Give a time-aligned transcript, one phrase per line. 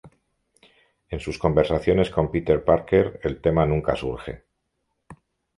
[1.09, 4.45] En sus conversaciones con Peter Parker, el tema nunca surge.